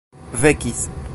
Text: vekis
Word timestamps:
vekis 0.41 0.95